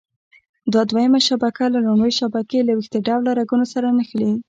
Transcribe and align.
دا 0.73 0.81
دویمه 0.89 1.19
شبکه 1.27 1.65
له 1.73 1.79
لومړۍ 1.87 2.11
شبکې 2.19 2.59
له 2.67 2.71
ویښته 2.73 2.99
ډوله 3.07 3.31
رګونو 3.39 3.65
سره 3.73 3.87
نښلي. 3.97 4.31